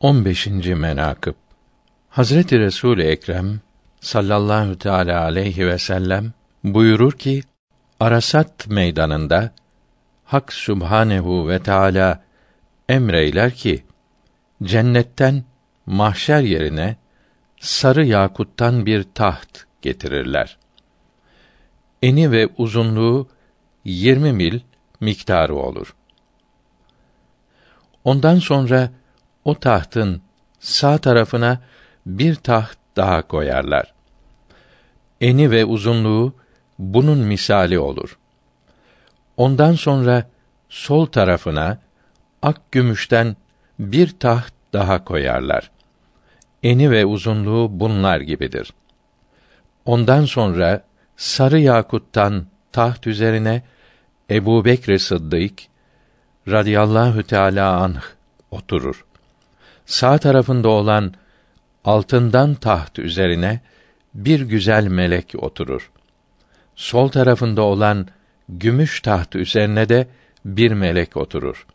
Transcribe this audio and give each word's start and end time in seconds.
15. 0.00 0.46
menakıb 0.66 1.34
Hazreti 2.08 2.58
Resul 2.58 2.98
Ekrem 2.98 3.60
sallallahu 4.00 4.78
teala 4.78 5.22
aleyhi 5.22 5.66
ve 5.66 5.78
sellem 5.78 6.32
buyurur 6.64 7.12
ki 7.12 7.42
Arasat 8.00 8.66
meydanında 8.66 9.50
Hak 10.24 10.52
Subhanehu 10.52 11.48
ve 11.48 11.62
Teala 11.62 12.24
emreyler 12.88 13.54
ki 13.54 13.84
cennetten 14.62 15.44
mahşer 15.86 16.40
yerine 16.40 16.96
sarı 17.60 18.06
yakuttan 18.06 18.86
bir 18.86 19.02
taht 19.14 19.64
getirirler. 19.82 20.58
Eni 22.02 22.32
ve 22.32 22.48
uzunluğu 22.58 23.28
20 23.84 24.32
mil 24.32 24.60
miktarı 25.00 25.54
olur. 25.54 25.94
Ondan 28.04 28.38
sonra 28.38 28.90
o 29.44 29.54
tahtın 29.54 30.22
sağ 30.60 30.98
tarafına 30.98 31.60
bir 32.06 32.34
taht 32.34 32.76
daha 32.96 33.22
koyarlar. 33.22 33.92
Eni 35.20 35.50
ve 35.50 35.64
uzunluğu 35.64 36.34
bunun 36.78 37.18
misali 37.18 37.78
olur. 37.78 38.18
Ondan 39.36 39.72
sonra 39.72 40.30
sol 40.68 41.06
tarafına 41.06 41.78
ak 42.42 42.72
gümüşten 42.72 43.36
bir 43.78 44.18
taht 44.18 44.52
daha 44.72 45.04
koyarlar. 45.04 45.70
Eni 46.62 46.90
ve 46.90 47.06
uzunluğu 47.06 47.68
bunlar 47.80 48.20
gibidir. 48.20 48.72
Ondan 49.84 50.24
sonra 50.24 50.84
sarı 51.16 51.60
yakuttan 51.60 52.46
taht 52.72 53.06
üzerine 53.06 53.62
Ebu 54.30 54.64
Bekr 54.64 54.98
Sıddık 54.98 55.58
radıyallahu 56.48 57.22
teâlâ 57.22 57.76
anh 57.76 58.02
oturur. 58.50 59.04
Sağ 59.90 60.18
tarafında 60.18 60.68
olan 60.68 61.14
altından 61.84 62.54
taht 62.54 62.98
üzerine 62.98 63.60
bir 64.14 64.40
güzel 64.40 64.86
melek 64.86 65.34
oturur. 65.38 65.90
Sol 66.76 67.08
tarafında 67.08 67.62
olan 67.62 68.06
gümüş 68.48 69.00
taht 69.00 69.36
üzerine 69.36 69.88
de 69.88 70.08
bir 70.44 70.72
melek 70.72 71.16
oturur. 71.16 71.66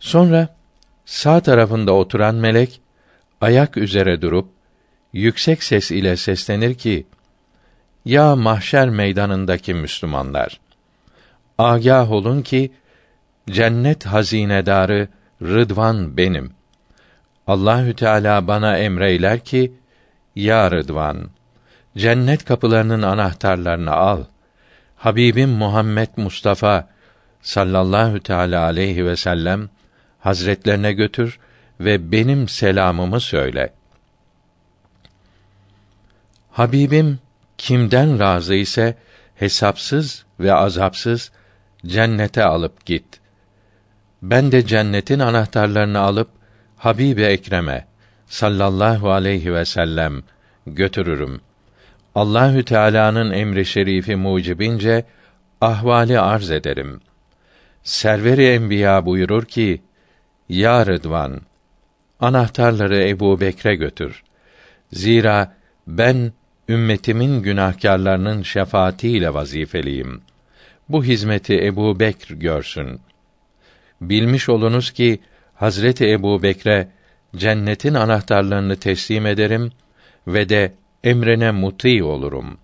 Sonra 0.00 0.56
sağ 1.04 1.40
tarafında 1.40 1.92
oturan 1.92 2.34
melek 2.34 2.80
ayak 3.40 3.76
üzere 3.76 4.22
durup 4.22 4.48
yüksek 5.12 5.62
ses 5.62 5.90
ile 5.90 6.16
seslenir 6.16 6.74
ki: 6.74 7.06
Ya 8.04 8.36
mahşer 8.36 8.88
meydanındaki 8.88 9.74
Müslümanlar! 9.74 10.60
Agah 11.58 12.10
olun 12.10 12.42
ki 12.42 12.72
cennet 13.50 14.06
hazinedarı 14.06 15.08
Rıdvan 15.42 16.16
benim. 16.16 16.59
Allahü 17.50 17.94
Teala 17.94 18.46
bana 18.46 18.78
emreyler 18.78 19.44
ki: 19.44 19.72
Ya 20.34 20.70
Rıdvan, 20.70 21.30
cennet 21.96 22.44
kapılarının 22.44 23.02
anahtarlarını 23.02 23.92
al. 23.92 24.24
Habibim 24.96 25.50
Muhammed 25.50 26.08
Mustafa 26.16 26.88
sallallahu 27.42 28.20
teala 28.20 28.64
aleyhi 28.64 29.06
ve 29.06 29.16
sellem 29.16 29.68
hazretlerine 30.18 30.92
götür 30.92 31.38
ve 31.80 32.12
benim 32.12 32.48
selamımı 32.48 33.20
söyle. 33.20 33.72
Habibim 36.50 37.18
kimden 37.58 38.18
razı 38.18 38.54
ise 38.54 38.96
hesapsız 39.34 40.24
ve 40.40 40.54
azapsız 40.54 41.32
cennete 41.86 42.44
alıp 42.44 42.86
git. 42.86 43.20
Ben 44.22 44.52
de 44.52 44.66
cennetin 44.66 45.18
anahtarlarını 45.18 45.98
alıp 45.98 46.39
Habibi 46.80 47.22
Ekrem'e 47.22 47.86
sallallahu 48.26 49.10
aleyhi 49.10 49.54
ve 49.54 49.64
sellem 49.64 50.22
götürürüm. 50.66 51.40
Allahü 52.14 52.64
Teala'nın 52.64 53.30
emri 53.30 53.66
şerifi 53.66 54.16
mucibince 54.16 55.04
ahvali 55.60 56.20
arz 56.20 56.50
ederim. 56.50 57.00
Serveri 57.82 58.46
Enbiya 58.46 59.06
buyurur 59.06 59.44
ki: 59.44 59.82
Ya 60.48 60.86
Rıdvan, 60.86 61.40
anahtarları 62.20 63.08
Ebu 63.08 63.40
Bekre 63.40 63.74
götür. 63.74 64.22
Zira 64.92 65.56
ben 65.86 66.32
ümmetimin 66.68 67.42
günahkarlarının 67.42 68.42
şefaatiyle 68.42 69.34
vazifeliyim. 69.34 70.22
Bu 70.88 71.04
hizmeti 71.04 71.66
Ebu 71.66 72.00
Bekr 72.00 72.32
görsün. 72.32 73.00
Bilmiş 74.00 74.48
olunuz 74.48 74.90
ki 74.90 75.20
Hazreti 75.60 76.10
Ebu 76.10 76.42
Bekre 76.42 76.88
cennetin 77.36 77.94
anahtarlarını 77.94 78.76
teslim 78.76 79.26
ederim 79.26 79.72
ve 80.26 80.48
de 80.48 80.72
emrine 81.04 81.50
muti 81.50 82.04
olurum. 82.04 82.58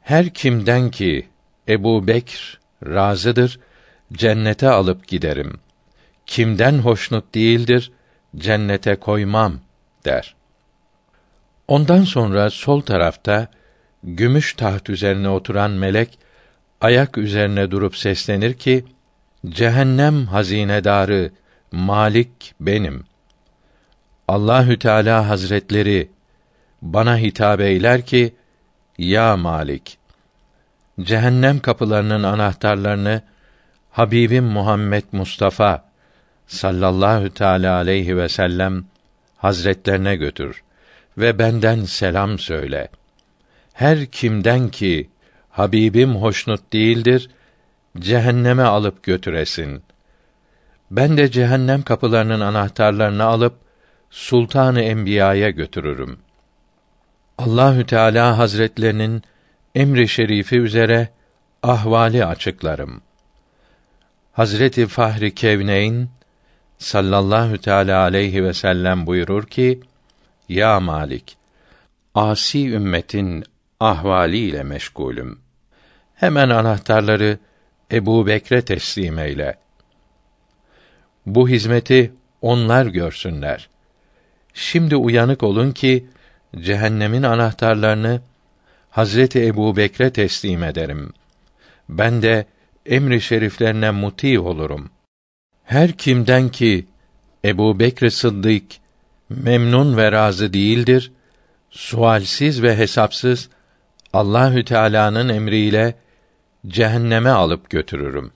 Her 0.00 0.28
kimden 0.28 0.90
ki 0.90 1.28
Ebu 1.68 2.06
Bekr 2.06 2.60
razıdır, 2.86 3.60
cennete 4.12 4.68
alıp 4.68 5.08
giderim. 5.08 5.52
Kimden 6.26 6.78
hoşnut 6.78 7.34
değildir, 7.34 7.92
cennete 8.36 8.96
koymam 8.96 9.60
der. 10.04 10.34
Ondan 11.68 12.04
sonra 12.04 12.50
sol 12.50 12.80
tarafta 12.80 13.48
gümüş 14.04 14.54
taht 14.54 14.90
üzerine 14.90 15.28
oturan 15.28 15.70
melek 15.70 16.18
ayak 16.80 17.18
üzerine 17.18 17.70
durup 17.70 17.96
seslenir 17.96 18.54
ki 18.54 18.84
cehennem 19.46 20.26
hazinedarı 20.26 21.30
Malik 21.72 22.54
benim. 22.60 23.04
Allahü 24.28 24.78
Teala 24.78 25.28
Hazretleri 25.28 26.10
bana 26.82 27.18
hitap 27.18 27.60
eyler 27.60 28.06
ki 28.06 28.34
ya 28.98 29.36
Malik 29.36 29.98
cehennem 31.00 31.60
kapılarının 31.60 32.22
anahtarlarını 32.22 33.22
Habibim 33.90 34.44
Muhammed 34.44 35.04
Mustafa 35.12 35.84
sallallahu 36.46 37.34
teala 37.34 37.76
aleyhi 37.76 38.16
ve 38.16 38.28
sellem 38.28 38.84
hazretlerine 39.36 40.16
götür 40.16 40.62
ve 41.18 41.38
benden 41.38 41.84
selam 41.84 42.38
söyle. 42.38 42.88
Her 43.72 44.06
kimden 44.06 44.68
ki 44.68 45.10
Habibim 45.50 46.14
hoşnut 46.14 46.72
değildir, 46.72 47.30
cehenneme 47.98 48.62
alıp 48.62 49.02
götüresin. 49.02 49.82
Ben 50.90 51.16
de 51.16 51.30
cehennem 51.30 51.82
kapılarının 51.82 52.40
anahtarlarını 52.40 53.24
alıp 53.24 53.54
Sultanı 54.10 54.80
Enbiya'ya 54.82 55.50
götürürüm. 55.50 56.18
Allahü 57.38 57.86
Teala 57.86 58.38
Hazretlerinin 58.38 59.22
emri 59.74 60.08
şerifi 60.08 60.58
üzere 60.58 61.08
ahvali 61.62 62.24
açıklarım. 62.24 63.02
Hazreti 64.32 64.86
Fahri 64.86 65.34
Kevneyn 65.34 66.08
sallallahu 66.78 67.58
teala 67.58 68.00
aleyhi 68.00 68.44
ve 68.44 68.54
sellem 68.54 69.06
buyurur 69.06 69.46
ki: 69.46 69.80
Ya 70.48 70.80
Malik, 70.80 71.36
asi 72.14 72.70
ümmetin 72.70 73.44
ahvali 73.80 74.38
ile 74.38 74.62
meşgulüm. 74.62 75.38
Hemen 76.14 76.50
anahtarları 76.50 77.38
Ebu 77.92 78.26
Bekre 78.26 78.62
teslim 78.62 79.18
eyle. 79.18 79.56
Bu 81.34 81.48
hizmeti 81.48 82.12
onlar 82.42 82.86
görsünler. 82.86 83.68
Şimdi 84.54 84.96
uyanık 84.96 85.42
olun 85.42 85.72
ki 85.72 86.06
cehennemin 86.60 87.22
anahtarlarını 87.22 88.20
Hazreti 88.90 89.46
Ebu 89.46 89.76
Bekre 89.76 90.12
teslim 90.12 90.64
ederim. 90.64 91.12
Ben 91.88 92.22
de 92.22 92.46
emri 92.86 93.20
şeriflerine 93.20 93.90
muti 93.90 94.40
olurum. 94.40 94.90
Her 95.64 95.92
kimden 95.92 96.48
ki 96.48 96.86
Ebu 97.44 97.78
Bekr 97.78 98.08
Sıddık 98.08 98.64
memnun 99.28 99.96
ve 99.96 100.12
razı 100.12 100.52
değildir, 100.52 101.12
sualsiz 101.70 102.62
ve 102.62 102.76
hesapsız 102.76 103.48
Allahü 104.12 104.64
Teala'nın 104.64 105.28
emriyle 105.28 105.94
cehenneme 106.66 107.30
alıp 107.30 107.70
götürürüm. 107.70 108.32